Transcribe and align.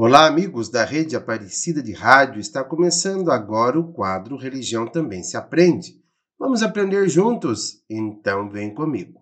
Olá, 0.00 0.28
amigos 0.28 0.68
da 0.68 0.84
Rede 0.84 1.16
Aparecida 1.16 1.82
de 1.82 1.92
Rádio. 1.92 2.38
Está 2.38 2.62
começando 2.62 3.32
agora 3.32 3.80
o 3.80 3.92
quadro 3.92 4.36
Religião 4.36 4.86
Também 4.86 5.24
se 5.24 5.36
Aprende. 5.36 6.00
Vamos 6.38 6.62
aprender 6.62 7.08
juntos? 7.08 7.82
Então 7.90 8.48
vem 8.48 8.72
comigo. 8.72 9.20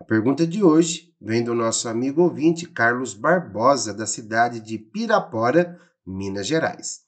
A 0.00 0.04
pergunta 0.04 0.46
de 0.46 0.64
hoje 0.64 1.14
vem 1.20 1.44
do 1.44 1.52
nosso 1.52 1.90
amigo 1.90 2.22
ouvinte 2.22 2.66
Carlos 2.66 3.12
Barbosa, 3.12 3.92
da 3.92 4.06
cidade 4.06 4.60
de 4.60 4.78
Pirapora, 4.78 5.78
Minas 6.06 6.46
Gerais. 6.46 7.00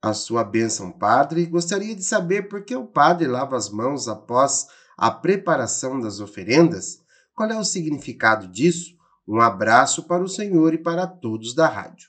A 0.00 0.14
sua 0.14 0.42
bênção, 0.42 0.90
padre, 0.90 1.44
gostaria 1.44 1.94
de 1.94 2.02
saber 2.02 2.48
por 2.48 2.64
que 2.64 2.74
o 2.74 2.86
padre 2.86 3.28
lava 3.28 3.58
as 3.58 3.68
mãos 3.68 4.08
após 4.08 4.68
a 4.96 5.10
preparação 5.10 6.00
das 6.00 6.18
oferendas? 6.18 7.02
Qual 7.34 7.50
é 7.50 7.58
o 7.58 7.62
significado 7.62 8.48
disso? 8.48 8.96
Um 9.28 9.38
abraço 9.38 10.04
para 10.04 10.24
o 10.24 10.28
Senhor 10.28 10.72
e 10.72 10.78
para 10.78 11.06
todos 11.06 11.54
da 11.54 11.68
rádio. 11.68 12.08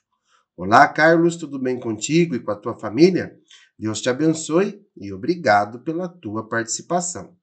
Olá, 0.62 0.86
Carlos, 0.90 1.38
tudo 1.38 1.58
bem 1.58 1.80
contigo 1.80 2.36
e 2.36 2.40
com 2.42 2.52
a 2.52 2.56
tua 2.56 2.78
família? 2.78 3.34
Deus 3.80 4.02
te 4.02 4.10
abençoe 4.10 4.78
e 4.98 5.14
obrigado 5.14 5.80
pela 5.80 6.10
tua 6.10 6.50
participação. 6.50 7.34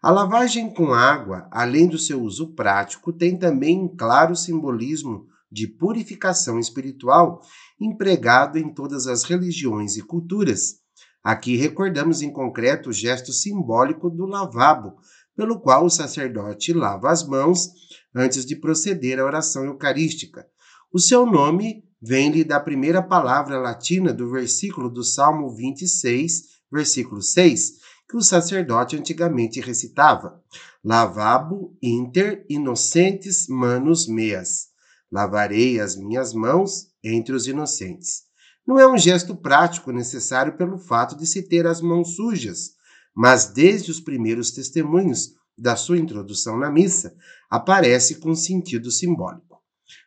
A 0.00 0.10
lavagem 0.10 0.72
com 0.72 0.94
água, 0.94 1.46
além 1.50 1.86
do 1.86 1.98
seu 1.98 2.22
uso 2.22 2.54
prático, 2.54 3.12
tem 3.12 3.38
também 3.38 3.78
um 3.78 3.94
claro 3.94 4.34
simbolismo 4.34 5.26
de 5.52 5.66
purificação 5.66 6.58
espiritual 6.58 7.42
empregado 7.78 8.56
em 8.56 8.72
todas 8.72 9.06
as 9.06 9.24
religiões 9.24 9.98
e 9.98 10.02
culturas. 10.02 10.76
Aqui 11.22 11.56
recordamos 11.56 12.22
em 12.22 12.32
concreto 12.32 12.88
o 12.88 12.94
gesto 12.94 13.30
simbólico 13.30 14.08
do 14.08 14.24
lavabo, 14.24 14.96
pelo 15.36 15.60
qual 15.60 15.84
o 15.84 15.90
sacerdote 15.90 16.72
lava 16.72 17.10
as 17.10 17.28
mãos 17.28 17.68
antes 18.14 18.46
de 18.46 18.56
proceder 18.56 19.20
à 19.20 19.24
oração 19.26 19.66
eucarística. 19.66 20.46
O 20.90 20.98
seu 20.98 21.26
nome 21.26 21.84
vem-lhe 22.06 22.44
da 22.44 22.60
primeira 22.60 23.02
palavra 23.02 23.58
latina 23.58 24.12
do 24.12 24.30
versículo 24.30 24.90
do 24.90 25.02
Salmo 25.02 25.48
26, 25.48 26.42
versículo 26.70 27.22
6, 27.22 27.78
que 28.06 28.16
o 28.16 28.20
sacerdote 28.20 28.94
antigamente 28.94 29.58
recitava: 29.58 30.38
Lavabo 30.84 31.74
inter 31.82 32.44
inocentes 32.50 33.48
manus 33.48 34.06
meas. 34.06 34.68
Lavarei 35.10 35.80
as 35.80 35.96
minhas 35.96 36.34
mãos 36.34 36.88
entre 37.02 37.34
os 37.34 37.46
inocentes. 37.46 38.24
Não 38.66 38.78
é 38.78 38.86
um 38.86 38.98
gesto 38.98 39.34
prático 39.34 39.90
necessário 39.90 40.58
pelo 40.58 40.78
fato 40.78 41.16
de 41.16 41.26
se 41.26 41.42
ter 41.42 41.66
as 41.66 41.80
mãos 41.80 42.16
sujas, 42.16 42.72
mas 43.14 43.46
desde 43.46 43.90
os 43.90 44.00
primeiros 44.00 44.50
testemunhos 44.50 45.32
da 45.56 45.76
sua 45.76 45.98
introdução 45.98 46.58
na 46.58 46.70
missa, 46.70 47.14
aparece 47.48 48.16
com 48.16 48.34
sentido 48.34 48.90
simbólico. 48.90 49.53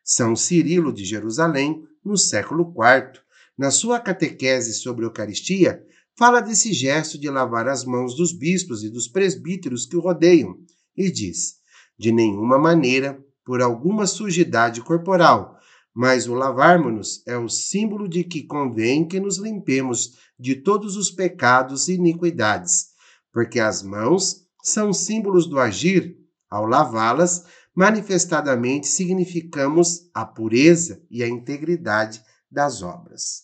São 0.04 0.36
Cirilo 0.36 0.94
de 0.94 1.06
Jerusalém, 1.06 1.84
no 2.04 2.18
século 2.18 2.74
IV, 2.76 3.20
na 3.58 3.72
sua 3.72 4.00
catequese 4.00 4.74
sobre 4.74 5.04
a 5.04 5.08
Eucaristia, 5.08 5.84
fala 6.18 6.42
desse 6.42 6.74
gesto 6.74 7.18
de 7.18 7.30
lavar 7.30 7.68
as 7.68 7.84
mãos 7.84 8.16
dos 8.16 8.32
bispos 8.32 8.84
e 8.84 8.90
dos 8.90 9.08
presbíteros 9.08 9.86
que 9.86 9.96
o 9.96 10.00
rodeiam 10.00 10.58
e 10.96 11.12
diz: 11.12 11.56
de 11.98 12.12
nenhuma 12.12 12.58
maneira 12.58 13.24
por 13.46 13.62
alguma 13.62 14.06
sujidade 14.06 14.82
corporal, 14.82 15.58
mas 15.94 16.28
o 16.28 16.34
lavarmos-nos 16.34 17.26
é 17.26 17.38
o 17.38 17.50
símbolo 17.50 18.08
de 18.08 18.24
que 18.24 18.44
convém 18.44 19.08
que 19.08 19.20
nos 19.20 19.38
limpemos 19.38 20.18
de 20.40 20.56
todos 20.56 20.96
os 20.96 21.10
pecados 21.10 21.88
e 21.88 21.94
iniquidades, 21.94 22.90
porque 23.32 23.60
as 23.60 23.82
mãos 23.82 24.46
são 24.64 24.94
símbolos 24.94 25.48
do 25.48 25.60
agir. 25.60 26.18
Ao 26.50 26.66
lavá-las, 26.66 27.46
manifestadamente 27.78 28.88
significamos 28.88 30.10
a 30.12 30.26
pureza 30.26 31.00
e 31.12 31.22
a 31.22 31.28
integridade 31.28 32.24
das 32.50 32.82
obras. 32.82 33.44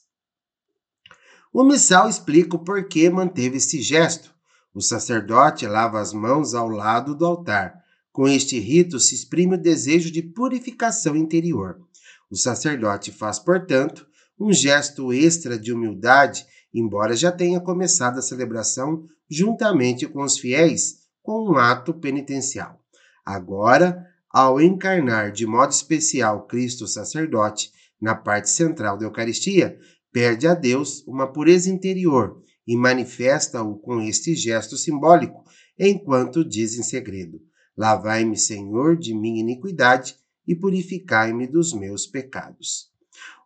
O 1.54 1.64
missal 1.64 2.10
explica 2.10 2.56
o 2.56 2.64
porquê 2.64 3.12
manteve 3.12 3.58
esse 3.58 3.80
gesto. 3.80 4.34
O 4.74 4.82
sacerdote 4.82 5.68
lava 5.68 6.02
as 6.02 6.14
mãos 6.14 6.56
ao 6.56 6.68
lado 6.68 7.14
do 7.14 7.28
altar. 7.28 7.80
Com 8.12 8.28
este 8.28 8.58
rito 8.58 9.00
se 9.00 9.14
exprime 9.14 9.54
o 9.54 9.62
desejo 9.62 10.10
de 10.10 10.24
purificação 10.24 11.16
interior. 11.16 11.80
O 12.28 12.36
sacerdote 12.36 13.12
faz, 13.12 13.38
portanto, 13.38 14.08
um 14.40 14.52
gesto 14.52 15.14
extra 15.14 15.60
de 15.60 15.72
humildade, 15.72 16.44
embora 16.74 17.16
já 17.16 17.32
tenha 17.32 17.62
começado 17.62 18.18
a 18.18 18.24
celebração 18.24 19.06
juntamente 19.30 20.08
com 20.08 20.24
os 20.24 20.40
fiéis, 20.40 21.04
com 21.22 21.52
um 21.52 21.56
ato 21.56 21.94
penitencial. 21.94 22.82
Agora, 23.24 24.12
ao 24.34 24.60
encarnar 24.60 25.32
de 25.32 25.46
modo 25.46 25.70
especial 25.70 26.48
Cristo 26.48 26.88
sacerdote 26.88 27.72
na 28.02 28.16
parte 28.16 28.50
central 28.50 28.98
da 28.98 29.06
Eucaristia, 29.06 29.78
perde 30.12 30.48
a 30.48 30.56
Deus 30.56 31.04
uma 31.08 31.32
pureza 31.32 31.70
interior 31.70 32.42
e 32.66 32.76
manifesta-o 32.76 33.78
com 33.78 34.02
este 34.02 34.34
gesto 34.34 34.76
simbólico, 34.76 35.44
enquanto 35.78 36.44
diz 36.44 36.76
em 36.76 36.82
segredo: 36.82 37.40
Lavai-me, 37.78 38.36
Senhor, 38.36 38.98
de 38.98 39.14
minha 39.14 39.42
iniquidade 39.42 40.16
e 40.48 40.56
purificai-me 40.56 41.46
dos 41.46 41.72
meus 41.72 42.08
pecados. 42.08 42.92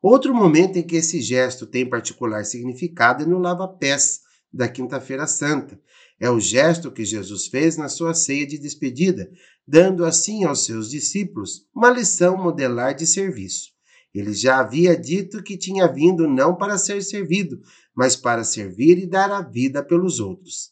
Outro 0.01 0.33
momento 0.33 0.77
em 0.77 0.83
que 0.83 0.95
esse 0.95 1.19
gesto 1.19 1.65
tem 1.65 1.89
particular 1.89 2.45
significado 2.45 3.23
é 3.23 3.25
no 3.25 3.39
lava-pés 3.39 4.21
da 4.53 4.69
Quinta-feira 4.69 5.27
Santa, 5.27 5.79
é 6.19 6.29
o 6.29 6.39
gesto 6.39 6.91
que 6.91 7.05
Jesus 7.05 7.47
fez 7.47 7.77
na 7.77 7.87
sua 7.87 8.13
ceia 8.13 8.45
de 8.45 8.57
despedida, 8.57 9.29
dando 9.67 10.03
assim 10.03 10.43
aos 10.43 10.65
seus 10.65 10.89
discípulos 10.89 11.67
uma 11.73 11.89
lição 11.89 12.37
modelar 12.37 12.95
de 12.95 13.05
serviço. 13.05 13.71
Ele 14.13 14.33
já 14.33 14.59
havia 14.59 14.97
dito 14.97 15.43
que 15.43 15.57
tinha 15.57 15.87
vindo 15.87 16.27
não 16.27 16.55
para 16.55 16.77
ser 16.77 17.03
servido, 17.03 17.61
mas 17.95 18.15
para 18.15 18.43
servir 18.43 18.97
e 18.97 19.05
dar 19.05 19.31
a 19.31 19.41
vida 19.41 19.83
pelos 19.83 20.19
outros. 20.19 20.71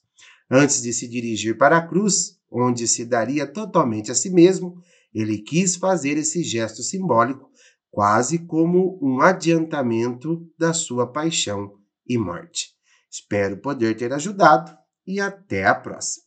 Antes 0.50 0.82
de 0.82 0.92
se 0.92 1.08
dirigir 1.08 1.58
para 1.58 1.78
a 1.78 1.88
cruz, 1.88 2.40
onde 2.52 2.88
se 2.88 3.06
daria 3.06 3.46
totalmente 3.46 4.12
a 4.12 4.16
si 4.16 4.30
mesmo, 4.30 4.82
ele 5.14 5.38
quis 5.38 5.76
fazer 5.76 6.18
esse 6.18 6.44
gesto 6.44 6.82
simbólico, 6.82 7.52
quase 7.92 8.40
como 8.40 9.00
um 9.02 9.22
adiantamento 9.22 10.46
da 10.58 10.74
sua 10.74 11.06
paixão 11.06 11.76
e 12.08 12.18
morte. 12.18 12.72
Espero 13.12 13.58
poder 13.58 13.96
ter 13.96 14.12
ajudado 14.12 14.76
e 15.08 15.20
até 15.22 15.66
a 15.66 15.76
próxima. 15.76 16.25